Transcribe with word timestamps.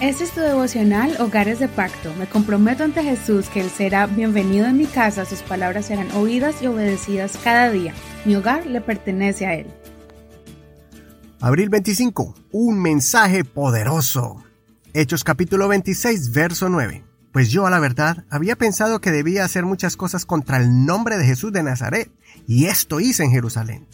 Este 0.00 0.24
es 0.24 0.30
tu 0.30 0.40
devocional 0.40 1.14
Hogares 1.20 1.58
de 1.58 1.68
Pacto. 1.68 2.14
Me 2.14 2.26
comprometo 2.26 2.84
ante 2.84 3.02
Jesús 3.02 3.50
que 3.50 3.60
Él 3.60 3.68
será 3.68 4.06
bienvenido 4.06 4.66
en 4.66 4.78
mi 4.78 4.86
casa, 4.86 5.26
sus 5.26 5.42
palabras 5.42 5.84
serán 5.86 6.10
oídas 6.12 6.62
y 6.62 6.68
obedecidas 6.68 7.38
cada 7.44 7.70
día. 7.70 7.92
Mi 8.24 8.34
hogar 8.34 8.64
le 8.64 8.80
pertenece 8.80 9.44
a 9.44 9.56
Él. 9.56 9.66
Abril 11.38 11.68
25. 11.68 12.34
Un 12.50 12.80
mensaje 12.80 13.44
poderoso. 13.44 14.42
Hechos 14.94 15.22
capítulo 15.22 15.68
26, 15.68 16.32
verso 16.32 16.70
9. 16.70 17.04
Pues 17.30 17.50
yo, 17.50 17.66
a 17.66 17.70
la 17.70 17.78
verdad, 17.78 18.24
había 18.30 18.56
pensado 18.56 19.02
que 19.02 19.10
debía 19.10 19.44
hacer 19.44 19.66
muchas 19.66 19.98
cosas 19.98 20.24
contra 20.24 20.56
el 20.56 20.86
nombre 20.86 21.18
de 21.18 21.26
Jesús 21.26 21.52
de 21.52 21.62
Nazaret, 21.62 22.10
y 22.46 22.66
esto 22.66 23.00
hice 23.00 23.24
en 23.24 23.32
Jerusalén. 23.32 23.86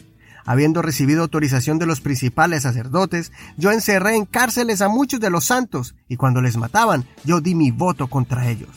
Habiendo 0.47 0.81
recibido 0.81 1.23
autorización 1.23 1.77
de 1.77 1.85
los 1.85 1.99
principales 1.99 2.63
sacerdotes, 2.63 3.33
yo 3.57 3.69
encerré 3.73 4.15
en 4.15 4.23
cárceles 4.23 4.81
a 4.81 4.87
muchos 4.87 5.19
de 5.19 5.29
los 5.29 5.43
santos, 5.43 5.93
y 6.07 6.15
cuando 6.15 6.41
les 6.41 6.55
mataban, 6.55 7.05
yo 7.25 7.41
di 7.41 7.53
mi 7.53 7.69
voto 7.69 8.07
contra 8.07 8.47
ellos. 8.47 8.69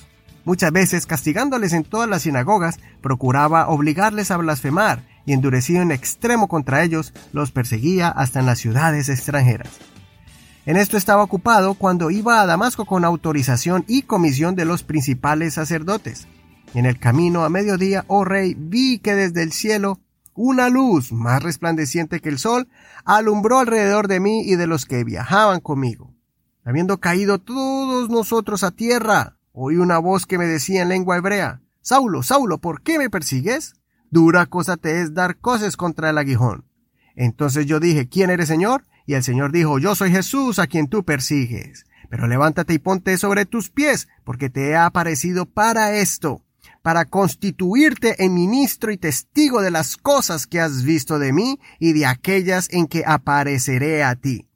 Muchas 0.44 0.72
veces, 0.72 1.06
castigándoles 1.06 1.72
en 1.72 1.84
todas 1.84 2.08
las 2.08 2.22
sinagogas, 2.22 2.80
procuraba 3.00 3.68
obligarles 3.68 4.32
a 4.32 4.36
blasfemar, 4.36 5.06
y 5.24 5.32
endurecido 5.32 5.80
en 5.80 5.92
extremo 5.92 6.48
contra 6.48 6.82
ellos, 6.82 7.14
los 7.32 7.52
perseguía 7.52 8.08
hasta 8.08 8.40
en 8.40 8.46
las 8.46 8.58
ciudades 8.58 9.08
extranjeras. 9.08 9.70
En 10.66 10.76
esto 10.76 10.96
estaba 10.96 11.22
ocupado 11.22 11.74
cuando 11.74 12.10
iba 12.10 12.40
a 12.40 12.46
Damasco 12.46 12.84
con 12.84 13.04
autorización 13.04 13.84
y 13.86 14.02
comisión 14.02 14.56
de 14.56 14.64
los 14.64 14.82
principales 14.82 15.54
sacerdotes. 15.54 16.26
En 16.74 16.84
el 16.84 16.98
camino 16.98 17.44
a 17.44 17.48
mediodía, 17.48 18.04
oh 18.08 18.24
rey, 18.24 18.56
vi 18.58 18.98
que 18.98 19.14
desde 19.14 19.44
el 19.44 19.52
cielo 19.52 20.00
una 20.42 20.70
luz 20.70 21.12
más 21.12 21.42
resplandeciente 21.42 22.20
que 22.20 22.30
el 22.30 22.38
sol 22.38 22.66
alumbró 23.04 23.58
alrededor 23.58 24.08
de 24.08 24.20
mí 24.20 24.40
y 24.40 24.56
de 24.56 24.66
los 24.66 24.86
que 24.86 25.04
viajaban 25.04 25.60
conmigo. 25.60 26.14
Habiendo 26.64 26.98
caído 26.98 27.38
todos 27.38 28.08
nosotros 28.08 28.64
a 28.64 28.70
tierra, 28.70 29.36
oí 29.52 29.76
una 29.76 29.98
voz 29.98 30.24
que 30.24 30.38
me 30.38 30.46
decía 30.46 30.80
en 30.80 30.88
lengua 30.88 31.18
hebrea, 31.18 31.60
Saulo, 31.82 32.22
Saulo, 32.22 32.56
¿por 32.56 32.80
qué 32.80 32.98
me 32.98 33.10
persigues? 33.10 33.74
Dura 34.10 34.46
cosa 34.46 34.78
te 34.78 35.02
es 35.02 35.12
dar 35.12 35.36
cosas 35.36 35.76
contra 35.76 36.08
el 36.08 36.16
aguijón. 36.16 36.64
Entonces 37.16 37.66
yo 37.66 37.78
dije, 37.78 38.08
¿quién 38.08 38.30
eres, 38.30 38.48
Señor? 38.48 38.84
Y 39.04 39.14
el 39.14 39.22
Señor 39.22 39.52
dijo, 39.52 39.78
Yo 39.78 39.94
soy 39.94 40.10
Jesús 40.10 40.58
a 40.58 40.68
quien 40.68 40.88
tú 40.88 41.04
persigues. 41.04 41.84
Pero 42.08 42.26
levántate 42.26 42.72
y 42.72 42.78
ponte 42.78 43.18
sobre 43.18 43.44
tus 43.44 43.68
pies, 43.68 44.08
porque 44.24 44.48
te 44.48 44.70
he 44.70 44.76
aparecido 44.76 45.44
para 45.44 45.96
esto, 45.96 46.42
para 46.82 47.04
constituirte 47.04 48.24
en 48.24 48.34
ministro 48.34 48.92
y 48.92 48.96
testigo 48.96 49.62
de 49.62 49.70
las 49.70 49.96
cosas 49.96 50.46
que 50.46 50.60
has 50.60 50.82
visto 50.82 51.18
de 51.18 51.32
mí 51.32 51.58
y 51.78 51.92
de 51.92 52.06
aquellas 52.06 52.68
en 52.70 52.86
que 52.86 53.04
apareceré 53.06 54.02
a 54.02 54.16
ti. 54.16 54.48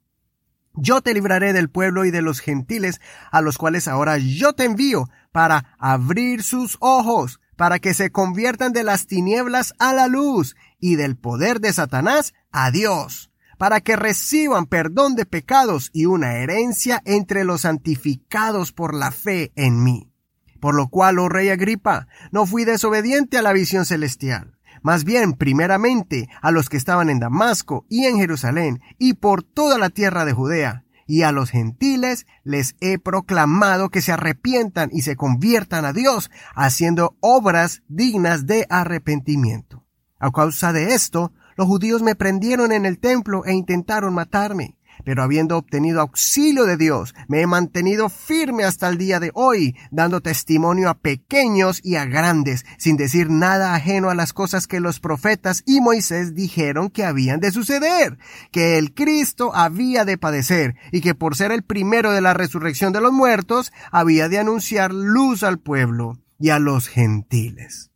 Yo 0.73 1.01
te 1.01 1.13
libraré 1.13 1.53
del 1.53 1.69
pueblo 1.69 2.05
y 2.05 2.11
de 2.11 2.21
los 2.21 2.39
gentiles, 2.39 2.99
a 3.31 3.41
los 3.41 3.57
cuales 3.57 3.87
ahora 3.87 4.17
yo 4.17 4.53
te 4.53 4.65
envío, 4.65 5.09
para 5.31 5.75
abrir 5.79 6.43
sus 6.43 6.77
ojos, 6.79 7.39
para 7.55 7.79
que 7.79 7.93
se 7.93 8.11
conviertan 8.11 8.73
de 8.73 8.83
las 8.83 9.07
tinieblas 9.07 9.73
a 9.79 9.93
la 9.93 10.07
luz, 10.07 10.55
y 10.79 10.95
del 10.95 11.15
poder 11.15 11.61
de 11.61 11.71
Satanás 11.71 12.33
a 12.51 12.71
Dios 12.71 13.31
para 13.57 13.81
que 13.81 13.95
reciban 13.95 14.65
perdón 14.65 15.15
de 15.15 15.25
pecados 15.25 15.89
y 15.93 16.05
una 16.05 16.35
herencia 16.35 17.01
entre 17.05 17.43
los 17.43 17.61
santificados 17.61 18.71
por 18.71 18.93
la 18.93 19.11
fe 19.11 19.51
en 19.55 19.83
mí. 19.83 20.11
Por 20.59 20.75
lo 20.75 20.87
cual, 20.87 21.19
oh 21.19 21.29
rey 21.29 21.49
Agripa, 21.49 22.07
no 22.31 22.45
fui 22.45 22.65
desobediente 22.65 23.37
a 23.37 23.41
la 23.41 23.53
visión 23.53 23.85
celestial, 23.85 24.57
más 24.81 25.03
bien 25.03 25.33
primeramente 25.33 26.29
a 26.41 26.51
los 26.51 26.69
que 26.69 26.77
estaban 26.77 27.09
en 27.09 27.19
Damasco 27.19 27.85
y 27.89 28.05
en 28.05 28.17
Jerusalén 28.17 28.81
y 28.97 29.13
por 29.13 29.43
toda 29.43 29.77
la 29.77 29.89
tierra 29.89 30.25
de 30.25 30.33
Judea, 30.33 30.85
y 31.07 31.21
a 31.21 31.31
los 31.31 31.51
gentiles 31.51 32.25
les 32.43 32.75
he 32.79 32.97
proclamado 32.97 33.89
que 33.89 34.01
se 34.01 34.11
arrepientan 34.11 34.89
y 34.91 35.01
se 35.01 35.15
conviertan 35.15 35.85
a 35.85 35.93
Dios, 35.93 36.31
haciendo 36.55 37.15
obras 37.19 37.83
dignas 37.87 38.47
de 38.47 38.65
arrepentimiento. 38.69 39.85
A 40.19 40.31
causa 40.31 40.73
de 40.73 40.93
esto, 40.95 41.31
los 41.57 41.67
judíos 41.67 42.01
me 42.01 42.15
prendieron 42.15 42.71
en 42.71 42.85
el 42.85 42.99
templo 42.99 43.45
e 43.45 43.53
intentaron 43.53 44.13
matarme. 44.13 44.77
Pero 45.03 45.23
habiendo 45.23 45.57
obtenido 45.57 46.01
auxilio 46.01 46.65
de 46.65 46.77
Dios, 46.77 47.13
me 47.27 47.41
he 47.41 47.47
mantenido 47.47 48.09
firme 48.09 48.63
hasta 48.63 48.87
el 48.87 48.97
día 48.97 49.19
de 49.19 49.31
hoy, 49.33 49.75
dando 49.91 50.21
testimonio 50.21 50.89
a 50.89 50.97
pequeños 50.97 51.81
y 51.83 51.95
a 51.95 52.05
grandes, 52.05 52.65
sin 52.77 52.97
decir 52.97 53.29
nada 53.29 53.75
ajeno 53.75 54.09
a 54.09 54.15
las 54.15 54.33
cosas 54.33 54.67
que 54.67 54.79
los 54.79 54.99
profetas 54.99 55.63
y 55.65 55.81
Moisés 55.81 56.33
dijeron 56.33 56.89
que 56.89 57.03
habían 57.03 57.39
de 57.39 57.51
suceder, 57.51 58.17
que 58.51 58.77
el 58.77 58.93
Cristo 58.93 59.51
había 59.55 60.05
de 60.05 60.17
padecer, 60.17 60.75
y 60.91 61.01
que 61.01 61.15
por 61.15 61.35
ser 61.35 61.51
el 61.51 61.63
primero 61.63 62.11
de 62.11 62.21
la 62.21 62.33
resurrección 62.33 62.93
de 62.93 63.01
los 63.01 63.11
muertos, 63.11 63.71
había 63.91 64.29
de 64.29 64.39
anunciar 64.39 64.93
luz 64.93 65.43
al 65.43 65.59
pueblo 65.59 66.19
y 66.39 66.49
a 66.49 66.59
los 66.59 66.87
gentiles. 66.87 67.91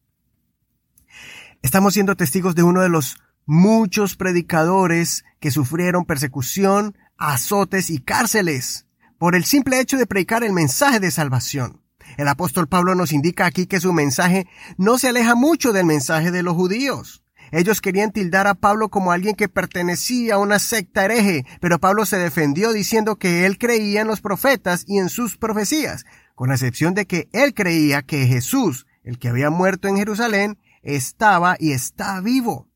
Estamos 1.62 1.94
siendo 1.94 2.16
testigos 2.16 2.56
de 2.56 2.64
uno 2.64 2.82
de 2.82 2.90
los 2.90 3.18
muchos 3.50 4.16
predicadores 4.16 5.26
que 5.40 5.50
sufrieron 5.50 6.06
persecución, 6.06 6.96
azotes 7.18 7.90
y 7.90 7.98
cárceles 7.98 8.86
por 9.18 9.36
el 9.36 9.44
simple 9.44 9.80
hecho 9.80 9.98
de 9.98 10.06
predicar 10.06 10.44
el 10.44 10.54
mensaje 10.54 11.00
de 11.00 11.10
salvación. 11.10 11.82
El 12.18 12.28
apóstol 12.28 12.68
Pablo 12.68 12.94
nos 12.94 13.12
indica 13.12 13.48
aquí 13.48 13.66
que 13.66 13.80
su 13.80 13.92
mensaje 13.92 14.46
no 14.78 15.00
se 15.00 15.09
aleja 15.09 15.34
mucho 15.34 15.74
del 15.74 15.88
mensaje 15.88 16.30
de 16.30 16.44
los 16.44 16.54
judíos. 16.54 17.24
Ellos 17.52 17.82
querían 17.82 18.12
tildar 18.12 18.46
a 18.46 18.54
Pablo 18.54 18.90
como 18.90 19.12
alguien 19.12 19.34
que 19.34 19.50
pertenecía 19.50 20.36
a 20.36 20.38
una 20.38 20.59
secta 20.59 21.06
hereje, 21.06 21.44
pero 21.59 21.80
Pablo 21.80 22.06
se 22.06 22.20
defendió 22.20 22.72
diciendo 22.72 23.16
que 23.16 23.48
él 23.48 23.58
creía 23.58 24.02
en 24.02 24.08
los 24.08 24.22
profetas 24.22 24.84
y 24.86 25.00
en 25.00 25.09
sus 25.09 25.38
profecías, 25.38 26.06
con 26.36 26.50
la 26.50 26.54
excepción 26.54 26.94
de 26.94 27.08
que 27.08 27.30
él 27.32 27.56
creía 27.56 28.04
que 28.04 28.28
Jesús, 28.28 28.86
el 29.04 29.18
que 29.18 29.30
había 29.30 29.50
muerto 29.50 29.88
en 29.88 29.98
Jerusalén, 29.98 30.59
estaba 30.84 31.58
y 31.59 31.72
está 31.72 32.22
vivo. 32.22 32.69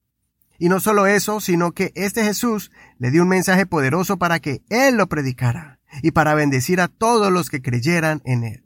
Y 0.58 0.70
no 0.70 0.80
solo 0.80 1.08
eso, 1.08 1.40
sino 1.40 1.72
que 1.72 1.92
este 1.96 2.24
Jesús 2.24 2.72
le 2.98 3.12
dio 3.12 3.24
un 3.24 3.30
mensaje 3.30 3.66
poderoso 3.66 4.18
para 4.18 4.40
que 4.40 4.62
Él 4.70 4.96
lo 4.96 5.08
predicara 5.08 5.80
y 6.02 6.12
para 6.12 6.34
bendecir 6.36 6.82
a 6.82 6.88
todos 6.88 7.32
los 7.32 7.50
que 7.50 7.62
creyeran 7.62 8.22
en 8.26 8.44
Él. 8.44 8.64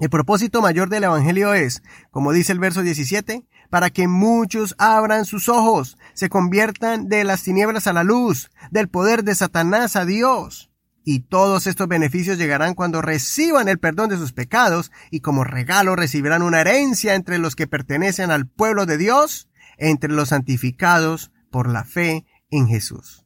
El 0.00 0.10
propósito 0.10 0.60
mayor 0.60 0.88
del 0.88 1.04
Evangelio 1.04 1.54
es, 1.54 1.82
como 2.10 2.32
dice 2.32 2.52
el 2.52 2.58
verso 2.58 2.82
17, 2.82 3.46
para 3.70 3.90
que 3.90 4.08
muchos 4.08 4.74
abran 4.78 5.24
sus 5.24 5.48
ojos, 5.48 5.96
se 6.14 6.28
conviertan 6.28 7.08
de 7.08 7.24
las 7.24 7.42
tinieblas 7.42 7.86
a 7.86 7.92
la 7.92 8.02
luz, 8.02 8.50
del 8.70 8.88
poder 8.88 9.24
de 9.24 9.34
Satanás 9.34 9.96
a 9.96 10.04
Dios. 10.04 10.70
Y 11.04 11.20
todos 11.20 11.66
estos 11.66 11.86
beneficios 11.86 12.38
llegarán 12.38 12.74
cuando 12.74 13.02
reciban 13.02 13.68
el 13.68 13.78
perdón 13.78 14.08
de 14.08 14.16
sus 14.16 14.32
pecados 14.32 14.90
y 15.10 15.20
como 15.20 15.44
regalo 15.44 15.96
recibirán 15.96 16.42
una 16.42 16.62
herencia 16.62 17.14
entre 17.14 17.38
los 17.38 17.54
que 17.54 17.66
pertenecen 17.66 18.30
al 18.30 18.46
pueblo 18.48 18.86
de 18.86 18.96
Dios 18.96 19.48
entre 19.78 20.12
los 20.12 20.30
santificados 20.30 21.30
por 21.50 21.68
la 21.68 21.84
fe 21.84 22.26
en 22.50 22.68
Jesús. 22.68 23.24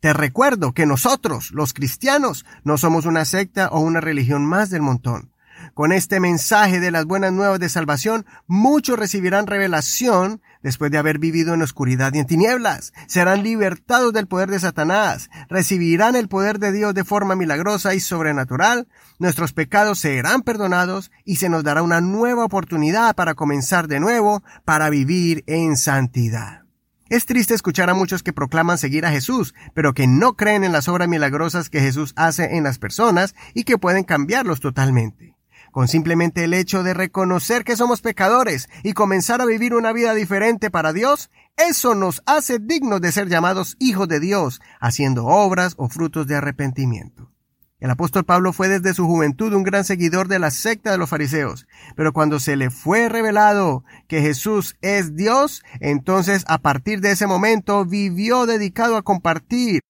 Te 0.00 0.12
recuerdo 0.12 0.72
que 0.72 0.86
nosotros, 0.86 1.50
los 1.50 1.72
cristianos, 1.72 2.44
no 2.64 2.78
somos 2.78 3.06
una 3.06 3.24
secta 3.24 3.68
o 3.68 3.80
una 3.80 4.00
religión 4.00 4.46
más 4.46 4.70
del 4.70 4.82
montón. 4.82 5.32
Con 5.74 5.92
este 5.92 6.20
mensaje 6.20 6.80
de 6.80 6.90
las 6.90 7.04
buenas 7.04 7.32
nuevas 7.32 7.58
de 7.58 7.68
salvación, 7.68 8.26
muchos 8.46 8.98
recibirán 8.98 9.46
revelación 9.46 10.40
después 10.62 10.90
de 10.90 10.98
haber 10.98 11.18
vivido 11.18 11.54
en 11.54 11.62
oscuridad 11.62 12.12
y 12.14 12.18
en 12.18 12.26
tinieblas. 12.26 12.92
Serán 13.06 13.42
libertados 13.42 14.12
del 14.12 14.26
poder 14.26 14.50
de 14.50 14.58
Satanás, 14.58 15.30
recibirán 15.48 16.16
el 16.16 16.28
poder 16.28 16.58
de 16.58 16.72
Dios 16.72 16.94
de 16.94 17.04
forma 17.04 17.36
milagrosa 17.36 17.94
y 17.94 18.00
sobrenatural, 18.00 18.88
nuestros 19.18 19.52
pecados 19.52 19.98
serán 20.00 20.42
perdonados 20.42 21.10
y 21.24 21.36
se 21.36 21.48
nos 21.48 21.64
dará 21.64 21.82
una 21.82 22.00
nueva 22.00 22.44
oportunidad 22.44 23.14
para 23.14 23.34
comenzar 23.34 23.88
de 23.88 24.00
nuevo, 24.00 24.42
para 24.64 24.90
vivir 24.90 25.44
en 25.46 25.76
santidad. 25.76 26.66
Es 27.08 27.24
triste 27.24 27.54
escuchar 27.54 27.88
a 27.88 27.94
muchos 27.94 28.24
que 28.24 28.32
proclaman 28.32 28.78
seguir 28.78 29.06
a 29.06 29.12
Jesús, 29.12 29.54
pero 29.74 29.94
que 29.94 30.08
no 30.08 30.34
creen 30.34 30.64
en 30.64 30.72
las 30.72 30.88
obras 30.88 31.08
milagrosas 31.08 31.70
que 31.70 31.80
Jesús 31.80 32.12
hace 32.16 32.56
en 32.56 32.64
las 32.64 32.78
personas 32.78 33.36
y 33.54 33.62
que 33.62 33.78
pueden 33.78 34.02
cambiarlos 34.02 34.58
totalmente. 34.58 35.35
Con 35.76 35.88
simplemente 35.88 36.42
el 36.42 36.54
hecho 36.54 36.82
de 36.82 36.94
reconocer 36.94 37.62
que 37.62 37.76
somos 37.76 38.00
pecadores 38.00 38.70
y 38.82 38.94
comenzar 38.94 39.42
a 39.42 39.44
vivir 39.44 39.74
una 39.74 39.92
vida 39.92 40.14
diferente 40.14 40.70
para 40.70 40.94
Dios, 40.94 41.28
eso 41.58 41.94
nos 41.94 42.22
hace 42.24 42.58
dignos 42.58 43.02
de 43.02 43.12
ser 43.12 43.28
llamados 43.28 43.76
hijos 43.78 44.08
de 44.08 44.18
Dios, 44.18 44.62
haciendo 44.80 45.26
obras 45.26 45.74
o 45.76 45.90
frutos 45.90 46.26
de 46.26 46.34
arrepentimiento. 46.34 47.30
El 47.78 47.90
apóstol 47.90 48.24
Pablo 48.24 48.54
fue 48.54 48.68
desde 48.68 48.94
su 48.94 49.04
juventud 49.04 49.52
un 49.52 49.64
gran 49.64 49.84
seguidor 49.84 50.28
de 50.28 50.38
la 50.38 50.50
secta 50.50 50.92
de 50.92 50.96
los 50.96 51.10
fariseos, 51.10 51.66
pero 51.94 52.14
cuando 52.14 52.40
se 52.40 52.56
le 52.56 52.70
fue 52.70 53.10
revelado 53.10 53.84
que 54.08 54.22
Jesús 54.22 54.78
es 54.80 55.14
Dios, 55.14 55.62
entonces 55.80 56.46
a 56.48 56.56
partir 56.56 57.02
de 57.02 57.10
ese 57.10 57.26
momento 57.26 57.84
vivió 57.84 58.46
dedicado 58.46 58.96
a 58.96 59.02
compartir 59.02 59.82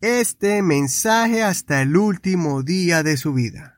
este 0.00 0.62
mensaje 0.62 1.44
hasta 1.44 1.80
el 1.80 1.96
último 1.96 2.64
día 2.64 3.04
de 3.04 3.16
su 3.16 3.34
vida. 3.34 3.77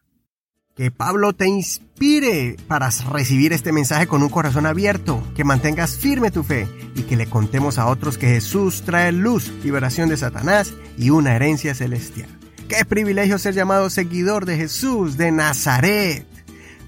Que 0.81 0.91
Pablo 0.91 1.35
te 1.35 1.47
inspire 1.47 2.57
para 2.67 2.89
recibir 3.13 3.53
este 3.53 3.71
mensaje 3.71 4.07
con 4.07 4.23
un 4.23 4.31
corazón 4.31 4.65
abierto, 4.65 5.23
que 5.37 5.45
mantengas 5.45 5.99
firme 5.99 6.31
tu 6.31 6.43
fe 6.43 6.67
y 6.95 7.03
que 7.03 7.19
le 7.19 7.27
contemos 7.27 7.77
a 7.77 7.85
otros 7.85 8.17
que 8.17 8.29
Jesús 8.29 8.81
trae 8.87 9.13
luz, 9.13 9.53
liberación 9.63 10.09
de 10.09 10.17
Satanás 10.17 10.73
y 10.97 11.11
una 11.11 11.37
herencia 11.37 11.75
celestial. 11.75 12.31
Qué 12.67 12.83
privilegio 12.87 13.39
ser 13.39 13.53
llamado 13.53 13.91
seguidor 13.91 14.47
de 14.47 14.57
Jesús 14.57 15.19
de 15.19 15.31
Nazaret. 15.33 16.27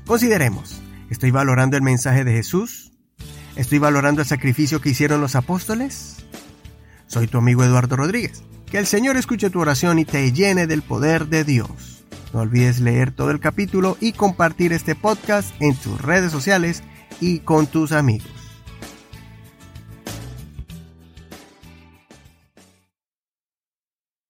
Consideremos, 0.07 0.81
¿estoy 1.11 1.31
valorando 1.31 1.77
el 1.77 1.83
mensaje 1.83 2.25
de 2.25 2.33
Jesús? 2.33 2.93
¿Estoy 3.57 3.79
valorando 3.79 4.23
el 4.23 4.27
sacrificio 4.27 4.81
que 4.81 4.89
hicieron 4.89 5.21
los 5.21 5.37
apóstoles? 5.37 6.25
Soy 7.09 7.27
tu 7.27 7.37
amigo 7.37 7.63
Eduardo 7.63 7.97
Rodríguez. 7.97 8.43
Que 8.71 8.79
el 8.79 8.87
Señor 8.87 9.19
escuche 9.19 9.51
tu 9.51 9.61
oración 9.61 9.99
y 9.99 10.07
te 10.07 10.33
llene 10.33 10.67
del 10.67 10.81
poder 10.81 11.27
de 11.27 11.45
Dios. 11.45 12.02
No 12.33 12.41
olvides 12.41 12.81
leer 12.81 13.13
todo 13.13 13.31
el 13.31 13.41
capítulo 13.41 13.97
y 14.01 14.13
compartir 14.13 14.73
este 14.73 14.95
podcast 14.95 15.51
en 15.61 15.77
tus 15.77 16.01
redes 16.01 16.33
sociales 16.33 16.83
y 17.21 17.41
con 17.41 17.67
tus 17.67 17.93
amigos. 17.93 18.42